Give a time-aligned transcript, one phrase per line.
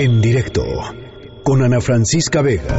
[0.00, 0.62] En directo
[1.42, 2.78] con Ana Francisca Vega.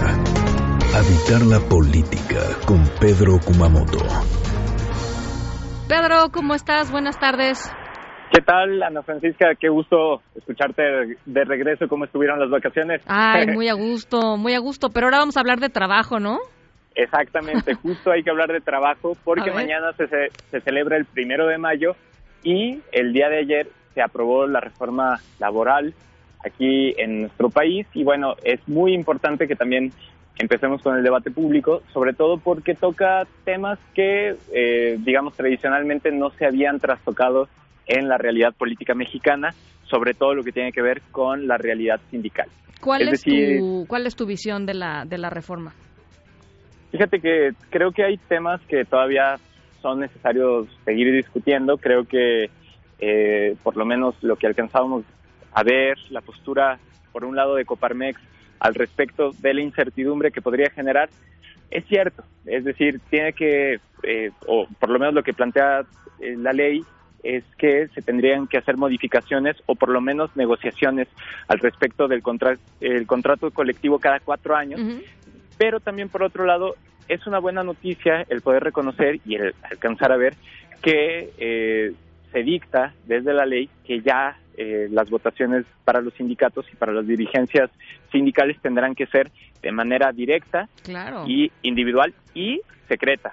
[0.96, 4.00] Habitar la política con Pedro Kumamoto.
[5.90, 6.90] Pedro, ¿cómo estás?
[6.90, 7.70] Buenas tardes.
[8.32, 9.48] ¿Qué tal, Ana Francisca?
[9.60, 10.82] Qué gusto escucharte
[11.26, 11.90] de regreso.
[11.90, 13.02] ¿Cómo estuvieron las vacaciones?
[13.06, 14.88] Ay, muy a gusto, muy a gusto.
[14.88, 16.38] Pero ahora vamos a hablar de trabajo, ¿no?
[16.96, 21.58] Exactamente, justo hay que hablar de trabajo porque mañana se, se celebra el primero de
[21.58, 21.98] mayo
[22.44, 25.94] y el día de ayer se aprobó la reforma laboral
[26.46, 29.92] aquí en nuestro país y bueno, es muy importante que también
[30.38, 36.32] empecemos con el debate público, sobre todo porque toca temas que, eh, digamos, tradicionalmente no
[36.32, 37.50] se habían trastocado
[37.86, 42.00] en la realidad política mexicana, sobre todo lo que tiene que ver con la realidad
[42.10, 42.48] sindical.
[42.80, 45.74] ¿Cuál es, tu, ¿cuál es tu visión de la, de la reforma?
[46.92, 49.36] Fíjate que creo que hay temas que todavía
[49.82, 51.78] son necesarios seguir discutiendo.
[51.78, 52.50] Creo que
[53.00, 55.04] eh, por lo menos lo que alcanzábamos
[55.54, 56.80] a ver, la postura,
[57.12, 58.20] por un lado, de Coparmex
[58.60, 61.10] al respecto de la incertidumbre que podría generar,
[61.72, 62.24] es cierto.
[62.46, 65.86] Es decir, tiene que, eh, o por lo menos lo que plantea
[66.20, 66.84] eh, la ley,
[67.24, 71.08] es que se tendrían que hacer modificaciones o por lo menos negociaciones
[71.48, 72.24] al respecto del
[72.80, 74.80] el contrato colectivo cada cuatro años.
[75.58, 76.76] Pero también, por otro lado,
[77.08, 80.36] es una buena noticia el poder reconocer y el alcanzar a ver
[80.82, 81.94] que eh,
[82.32, 86.92] se dicta desde la ley que ya eh, las votaciones para los sindicatos y para
[86.92, 87.72] las dirigencias
[88.12, 90.68] sindicales tendrán que ser de manera directa
[91.26, 93.32] y individual y secreta,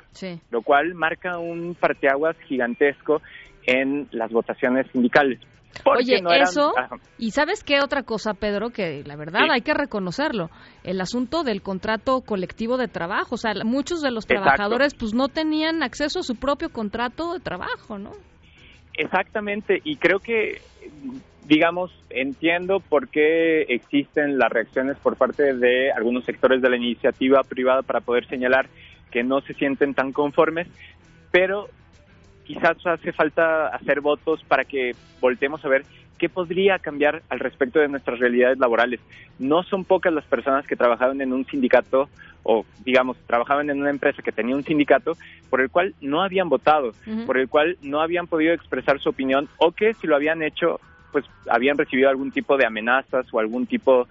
[0.52, 3.22] lo cual marca un parteaguas gigantesco
[3.66, 5.40] en las votaciones sindicales.
[5.84, 6.72] Oye, eso,
[7.18, 10.48] y sabes qué otra cosa, Pedro, que la verdad hay que reconocerlo,
[10.84, 15.26] el asunto del contrato colectivo de trabajo, o sea, muchos de los trabajadores pues no
[15.26, 18.12] tenían acceso a su propio contrato de trabajo, ¿no?
[18.96, 20.60] Exactamente, y creo que,
[21.46, 27.42] digamos, entiendo por qué existen las reacciones por parte de algunos sectores de la iniciativa
[27.42, 28.68] privada para poder señalar
[29.10, 30.66] que no se sienten tan conformes,
[31.30, 31.68] pero
[32.44, 35.84] quizás hace falta hacer votos para que voltemos a ver
[36.18, 39.00] qué podría cambiar al respecto de nuestras realidades laborales.
[39.38, 42.08] No son pocas las personas que trabajaban en un sindicato
[42.42, 45.16] o, digamos, trabajaban en una empresa que tenía un sindicato
[45.50, 46.92] por el cual no habían votado,
[47.26, 50.80] por el cual no habían podido expresar su opinión o que si lo habían hecho,
[51.10, 54.06] pues habían recibido algún tipo de amenazas o algún tipo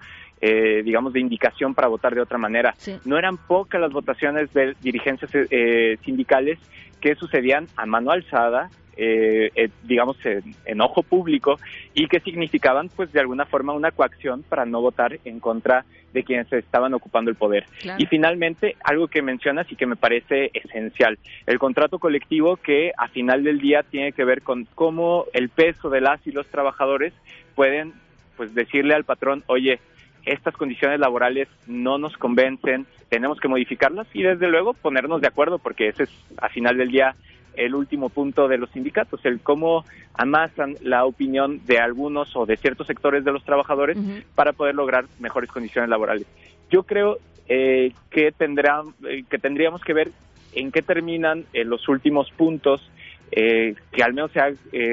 [0.48, 2.76] eh, digamos, de indicación para votar de otra manera.
[3.04, 6.60] No eran pocas las votaciones de dirigencias eh, sindicales
[7.02, 11.58] que sucedían a mano alzada, eh, eh, digamos, en, ojo público
[11.96, 16.24] y que significaban, pues, de alguna forma una coacción para no votar en contra de
[16.24, 17.66] quienes estaban ocupando el poder.
[17.98, 21.18] Y finalmente, algo que mencionas y que me parece esencial,
[21.48, 25.90] el contrato colectivo que a final del día tiene que ver con cómo el peso
[25.90, 27.14] de las y los trabajadores
[27.56, 27.94] pueden,
[28.38, 29.80] pues, decirle al patrón, oye,
[30.26, 35.60] estas condiciones laborales no nos convencen, tenemos que modificarlas y desde luego ponernos de acuerdo
[35.60, 37.16] porque ese es a final del día
[37.56, 42.58] el último punto de los sindicatos, el cómo amasan la opinión de algunos o de
[42.58, 43.98] ciertos sectores de los trabajadores
[44.36, 46.28] para poder lograr mejores condiciones laborales.
[46.70, 50.12] Yo creo eh, que, tendrán, eh, que tendríamos que ver
[50.54, 52.92] en qué terminan eh, los últimos puntos
[53.32, 54.50] que al menos se ha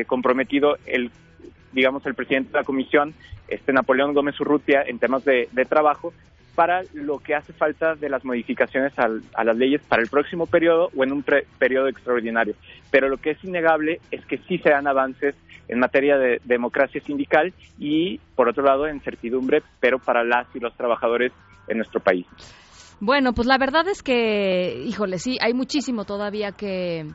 [0.06, 1.12] comprometido el
[1.72, 3.14] digamos, el presidente de la comisión,
[3.48, 6.12] este Napoleón Gómez Urrutia, en temas de, trabajo,
[6.54, 10.90] para lo que hace falta de las modificaciones a las leyes para el próximo periodo
[10.94, 11.24] o en un
[11.58, 12.54] periodo extraordinario.
[12.90, 15.34] Pero lo que es innegable es que sí se dan avances
[15.68, 20.60] en materia de democracia sindical y, por otro lado, en certidumbre, pero para las y
[20.60, 21.32] los trabajadores
[21.68, 22.26] en nuestro país.
[23.00, 27.06] Bueno, pues la verdad es que, híjole, sí, hay muchísimo todavía que,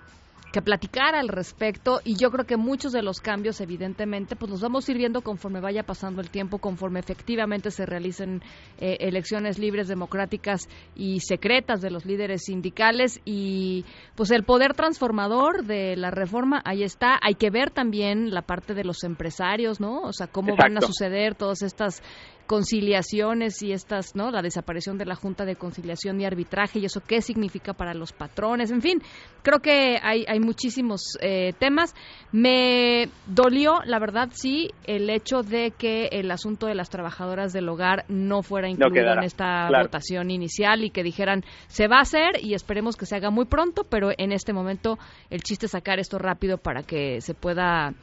[0.57, 4.59] que platicar al respecto y yo creo que muchos de los cambios evidentemente pues los
[4.59, 8.41] vamos a ir viendo conforme vaya pasando el tiempo, conforme efectivamente se realicen
[8.79, 13.85] eh, elecciones libres, democráticas y secretas de los líderes sindicales y
[14.15, 18.73] pues el poder transformador de la reforma ahí está, hay que ver también la parte
[18.73, 20.01] de los empresarios, ¿no?
[20.01, 22.01] O sea, cómo van a suceder todas estas
[22.47, 24.31] conciliaciones y estas, ¿no?
[24.31, 28.13] La desaparición de la Junta de Conciliación y Arbitraje y eso qué significa para los
[28.13, 29.01] patrones, en fin,
[29.43, 31.93] creo que hay, hay muchísimos eh, temas.
[32.31, 37.67] Me dolió, la verdad, sí, el hecho de que el asunto de las trabajadoras del
[37.69, 42.41] hogar no fuera incluido en esta votación inicial y que dijeran se va a hacer
[42.41, 44.97] y esperemos que se haga muy pronto, pero en este momento
[45.29, 47.93] el chiste es sacar esto rápido para que se pueda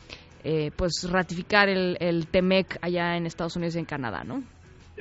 [0.44, 4.43] eh, pues ratificar el, el TEMEC allá en Estados Unidos y en Canadá, ¿no?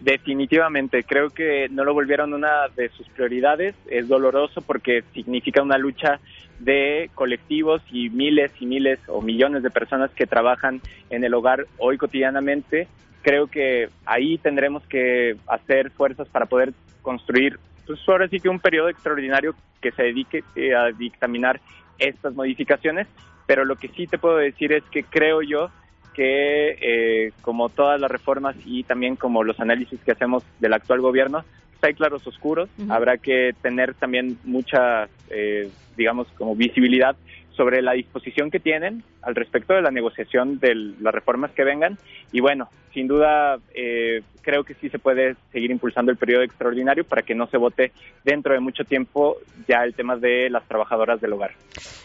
[0.01, 3.75] Definitivamente, creo que no lo volvieron una de sus prioridades.
[3.89, 6.19] Es doloroso porque significa una lucha
[6.59, 11.65] de colectivos y miles y miles o millones de personas que trabajan en el hogar
[11.77, 12.87] hoy cotidianamente
[13.23, 17.57] creo que ahí tendremos que hacer fuerzas para poder construir,
[17.87, 21.59] pues ahora sí que un periodo extraordinario que se dedique eh, a dictaminar
[21.97, 23.07] estas modificaciones,
[23.47, 25.69] pero lo que sí te puedo decir es que creo yo
[26.13, 31.01] que eh, como todas las reformas y también como los análisis que hacemos del actual
[31.01, 37.15] gobierno, pues hay claros oscuros, habrá que tener también mucha, eh, digamos, como visibilidad
[37.55, 41.97] sobre la disposición que tienen al respecto de la negociación de las reformas que vengan.
[42.31, 47.03] Y bueno, sin duda eh, creo que sí se puede seguir impulsando el periodo extraordinario
[47.03, 47.91] para que no se vote
[48.23, 51.51] dentro de mucho tiempo ya el tema de las trabajadoras del hogar.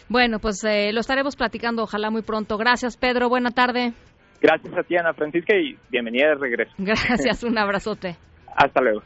[0.07, 2.57] Bueno, pues eh, lo estaremos platicando ojalá muy pronto.
[2.57, 3.29] Gracias, Pedro.
[3.29, 3.93] Buena tarde.
[4.41, 6.71] Gracias a ti, Ana Francisca, y bienvenida de regreso.
[6.77, 8.15] Gracias, un abrazote.
[8.55, 9.01] Hasta luego.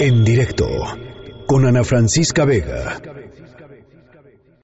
[0.00, 0.66] En directo
[1.46, 3.00] con Ana Francisca Vega.